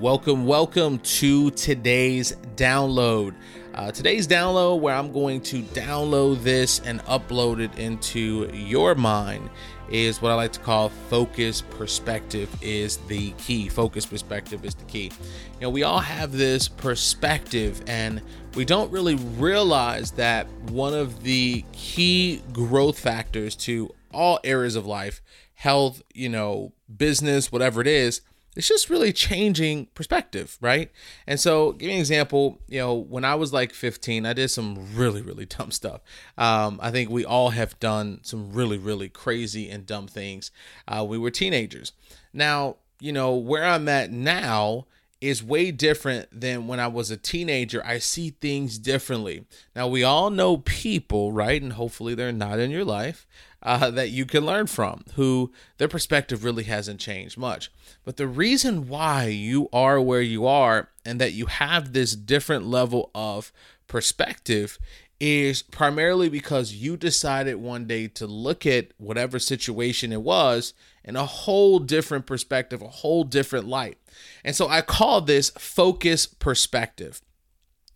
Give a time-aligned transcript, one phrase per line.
[0.00, 3.34] Welcome, welcome to today's download.
[3.74, 9.50] Uh, today's download, where I'm going to download this and upload it into your mind,
[9.90, 13.68] is what I like to call focus perspective is the key.
[13.68, 15.12] Focus perspective is the key.
[15.56, 18.22] You know, we all have this perspective, and
[18.54, 24.86] we don't really realize that one of the key growth factors to all areas of
[24.86, 25.20] life,
[25.52, 28.22] health, you know, business, whatever it is,
[28.56, 30.90] it's just really changing perspective, right?
[31.26, 32.60] And so, give you an example.
[32.68, 36.00] You know, when I was like 15, I did some really, really dumb stuff.
[36.36, 40.50] Um, I think we all have done some really, really crazy and dumb things.
[40.88, 41.92] Uh, we were teenagers.
[42.32, 44.86] Now, you know, where I'm at now
[45.20, 47.84] is way different than when I was a teenager.
[47.84, 49.44] I see things differently.
[49.76, 51.60] Now, we all know people, right?
[51.60, 53.26] And hopefully they're not in your life
[53.62, 57.70] uh, that you can learn from who their perspective really hasn't changed much.
[58.04, 62.66] But the reason why you are where you are and that you have this different
[62.66, 63.52] level of
[63.86, 64.78] perspective
[65.20, 70.72] is primarily because you decided one day to look at whatever situation it was
[71.04, 73.98] in a whole different perspective, a whole different light.
[74.44, 77.20] And so I call this focus perspective.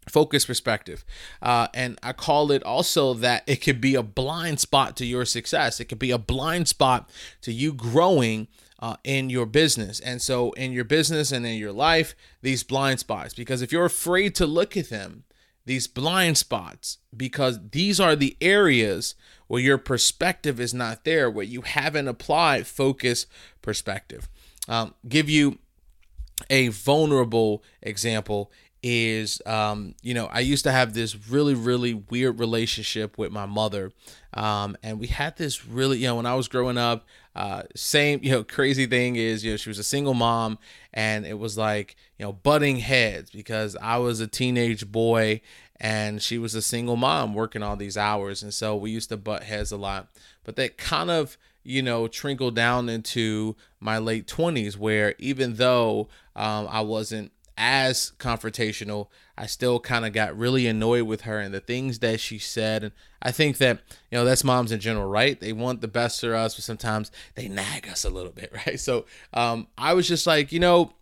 [0.08, 1.04] Focus perspective.
[1.40, 5.24] Uh, and I call it also that it could be a blind spot to your
[5.24, 7.08] success, it could be a blind spot
[7.42, 8.48] to you growing.
[8.80, 9.98] Uh, in your business.
[10.00, 13.86] And so, in your business and in your life, these blind spots, because if you're
[13.86, 15.24] afraid to look at them,
[15.64, 19.14] these blind spots because these are the areas
[19.46, 23.26] where your perspective is not there, where you haven't applied focus
[23.62, 24.28] perspective.
[24.68, 25.58] Um, give you
[26.50, 28.50] a vulnerable example
[28.86, 33.46] is um, you know i used to have this really really weird relationship with my
[33.46, 33.90] mother
[34.34, 38.20] um, and we had this really you know when i was growing up uh, same
[38.22, 40.58] you know crazy thing is you know she was a single mom
[40.92, 45.40] and it was like you know butting heads because i was a teenage boy
[45.80, 49.16] and she was a single mom working all these hours and so we used to
[49.16, 50.08] butt heads a lot.
[50.44, 56.08] But that kind of you know trickled down into my late 20s where even though
[56.36, 59.08] um, i wasn't as confrontational.
[59.36, 62.84] I still kind of got really annoyed with her and the things that she said.
[62.84, 62.92] And
[63.22, 65.38] I think that, you know, that's moms in general, right?
[65.38, 68.78] They want the best for us, but sometimes they nag us a little bit, right?
[68.78, 70.92] So um, I was just like, you know,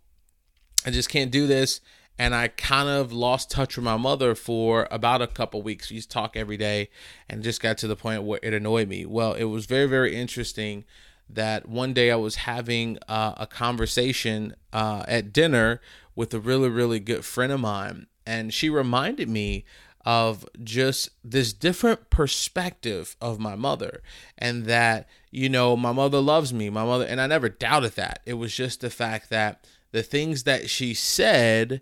[0.85, 1.81] I just can't do this.
[2.19, 5.89] And I kind of lost touch with my mother for about a couple weeks.
[5.89, 6.89] We used to talk every day
[7.27, 9.03] and just got to the point where it annoyed me.
[9.07, 10.85] Well, it was very, very interesting
[11.29, 15.81] that one day I was having uh, a conversation uh, at dinner
[16.15, 18.07] with a really, really good friend of mine.
[18.25, 19.65] And she reminded me
[20.05, 24.01] of just this different perspective of my mother
[24.37, 28.19] and that, you know, my mother loves me, my mother, and I never doubted that.
[28.25, 31.81] It was just the fact that the things that she said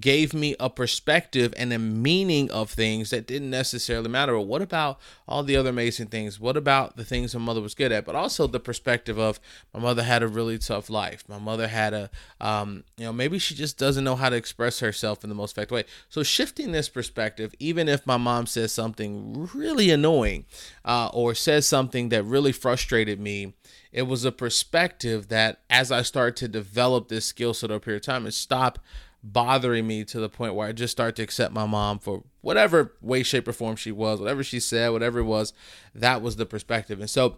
[0.00, 4.34] gave me a perspective and a meaning of things that didn't necessarily matter.
[4.34, 4.98] Well, what about
[5.28, 6.40] all the other amazing things?
[6.40, 8.04] What about the things my mother was good at?
[8.04, 9.40] But also the perspective of
[9.72, 11.24] my mother had a really tough life.
[11.28, 12.10] My mother had a,
[12.40, 15.52] um, you know, maybe she just doesn't know how to express herself in the most
[15.52, 15.84] effective way.
[16.08, 20.46] So shifting this perspective, even if my mom says something really annoying
[20.84, 23.54] uh, or says something that really frustrated me,
[23.92, 27.80] it was a perspective that as I started to develop this skill set over a
[27.80, 28.78] period of time and stop
[29.22, 32.94] bothering me to the point where I just start to accept my mom for whatever
[33.00, 35.52] way, shape, or form she was, whatever she said, whatever it was,
[35.94, 37.00] that was the perspective.
[37.00, 37.36] And so,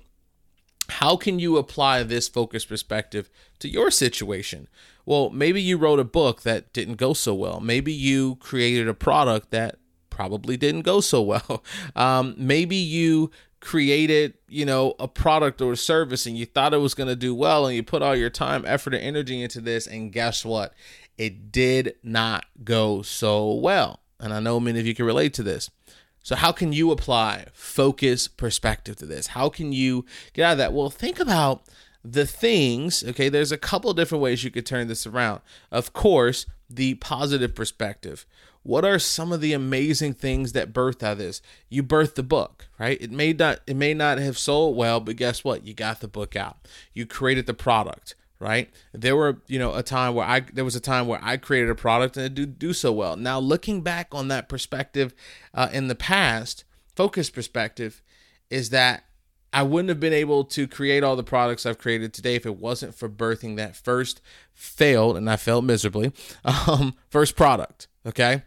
[0.88, 4.68] how can you apply this focus perspective to your situation?
[5.06, 7.60] Well, maybe you wrote a book that didn't go so well.
[7.60, 9.78] Maybe you created a product that
[10.10, 11.64] probably didn't go so well.
[11.96, 13.30] Um, maybe you
[13.60, 17.16] created, you know, a product or a service and you thought it was going to
[17.16, 19.86] do well and you put all your time, effort, and energy into this.
[19.86, 20.74] And guess what?
[21.16, 24.00] It did not go so well.
[24.20, 25.70] And I know many of you can relate to this.
[26.22, 29.28] So, how can you apply focus perspective to this?
[29.28, 30.72] How can you get out of that?
[30.72, 31.64] Well, think about
[32.02, 33.28] the things, okay?
[33.28, 35.42] There's a couple different ways you could turn this around.
[35.70, 38.26] Of course, the positive perspective.
[38.62, 41.42] What are some of the amazing things that birthed out of this?
[41.68, 43.00] You birthed the book, right?
[43.00, 45.66] It may not it may not have sold well, but guess what?
[45.66, 46.56] You got the book out.
[46.94, 48.68] You created the product, right?
[48.92, 51.70] There were, you know, a time where I there was a time where I created
[51.70, 53.16] a product and it did do so well.
[53.16, 55.14] Now looking back on that perspective
[55.54, 56.64] uh, in the past,
[56.94, 58.02] focus perspective
[58.50, 59.04] is that
[59.50, 62.58] I wouldn't have been able to create all the products I've created today if it
[62.58, 64.20] wasn't for birthing that first
[64.52, 66.12] failed, and I failed miserably,
[66.44, 67.88] um, first product.
[68.04, 68.42] Okay.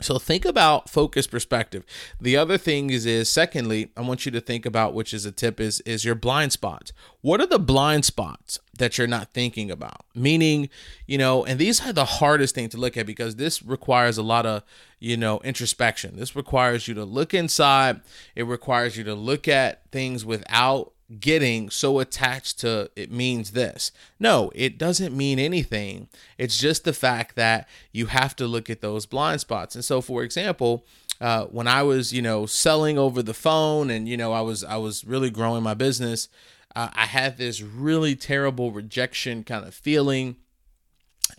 [0.00, 1.84] So think about focus perspective.
[2.20, 5.30] The other thing is is secondly, I want you to think about which is a
[5.30, 6.92] tip is is your blind spots.
[7.20, 10.04] What are the blind spots that you're not thinking about?
[10.12, 10.68] Meaning,
[11.06, 14.22] you know, and these are the hardest thing to look at because this requires a
[14.24, 14.64] lot of,
[14.98, 16.16] you know, introspection.
[16.16, 18.00] This requires you to look inside.
[18.34, 23.92] It requires you to look at things without getting so attached to it means this.
[24.18, 26.08] No, it doesn't mean anything.
[26.38, 29.74] It's just the fact that you have to look at those blind spots.
[29.74, 30.86] And so, for example,
[31.20, 34.64] uh, when I was, you know, selling over the phone, and you know, I was
[34.64, 36.28] I was really growing my business.
[36.74, 40.36] Uh, I had this really terrible rejection kind of feeling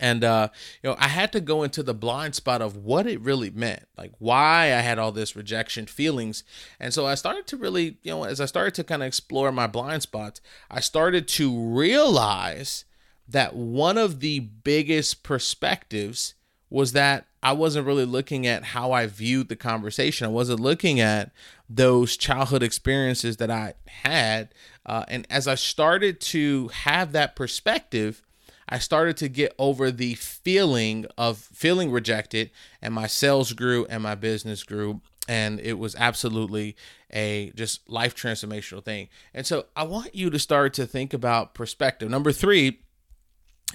[0.00, 0.48] and uh,
[0.82, 3.84] you know i had to go into the blind spot of what it really meant
[3.96, 6.44] like why i had all this rejection feelings.
[6.80, 9.52] And so i started to really you know as i started to kind of explore
[9.52, 10.40] my blind spots
[10.70, 12.84] i started to realize
[13.28, 16.34] that one of the biggest perspectives
[16.70, 20.26] was that i wasn't really looking at how i viewed the conversation.
[20.26, 21.32] I wasn't looking at
[21.68, 24.54] those childhood experiences that i had
[24.84, 28.22] uh, and as i started to have that perspective
[28.68, 32.50] I started to get over the feeling of feeling rejected,
[32.82, 35.00] and my sales grew and my business grew.
[35.28, 36.76] And it was absolutely
[37.12, 39.08] a just life transformational thing.
[39.34, 42.08] And so I want you to start to think about perspective.
[42.08, 42.80] Number three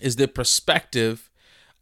[0.02, 1.30] is the perspective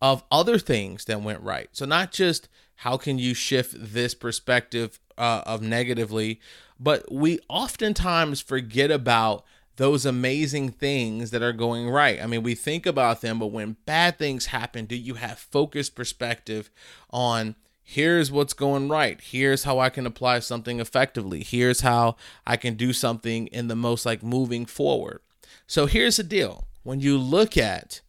[0.02, 1.70] of other things that went right.
[1.72, 2.48] So, not just
[2.78, 6.40] how can you shift this perspective uh, of negatively,
[6.80, 9.44] but we oftentimes forget about
[9.80, 12.22] those amazing things that are going right.
[12.22, 15.96] I mean, we think about them, but when bad things happen, do you have focused
[15.96, 16.70] perspective
[17.12, 19.22] on here's what's going right?
[19.22, 21.44] Here's how I can apply something effectively.
[21.44, 25.22] Here's how I can do something in the most like moving forward.
[25.66, 26.68] So here's the deal.
[26.84, 28.02] When you look at,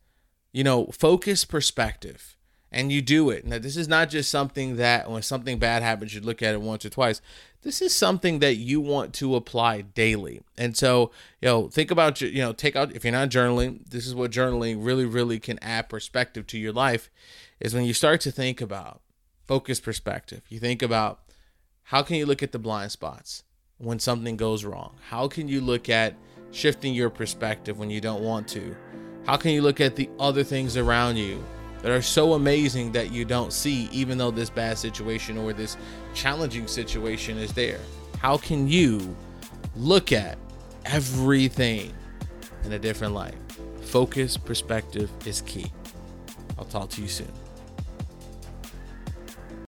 [0.50, 2.36] you know, focus perspective,
[2.72, 3.44] and you do it.
[3.44, 6.60] Now, this is not just something that when something bad happens, you look at it
[6.60, 7.20] once or twice.
[7.62, 10.40] This is something that you want to apply daily.
[10.56, 14.06] And so, you know, think about, you know, take out, if you're not journaling, this
[14.06, 17.10] is what journaling really, really can add perspective to your life
[17.58, 19.00] is when you start to think about
[19.46, 20.42] focus perspective.
[20.48, 21.20] You think about
[21.84, 23.42] how can you look at the blind spots
[23.78, 24.94] when something goes wrong?
[25.08, 26.14] How can you look at
[26.52, 28.76] shifting your perspective when you don't want to?
[29.26, 31.44] How can you look at the other things around you
[31.82, 35.76] that are so amazing that you don't see, even though this bad situation or this
[36.14, 37.80] challenging situation is there?
[38.18, 39.16] How can you
[39.76, 40.38] look at
[40.84, 41.92] everything
[42.64, 43.34] in a different light?
[43.82, 45.72] Focus, perspective is key.
[46.58, 47.32] I'll talk to you soon.